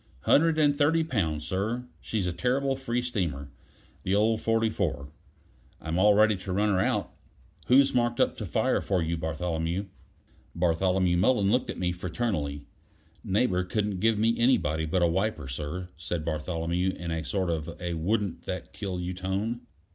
[0.21, 1.83] "Hundred and thirty pounds, sir.
[1.99, 3.51] She's a terrible free steamer,
[4.01, 5.09] the old 44.
[5.79, 7.11] I'm all ready to run her out."
[7.67, 9.85] "Who's marked up to fire for you, Bartholomew?"
[10.55, 12.65] Bartholomew Mullen looked at me fraternally.
[13.23, 17.77] "Neighbor couldn't give me anybody but a wiper, sir," said Bartholomew, in a sort of
[17.79, 19.61] a wouldn't that kill you tone.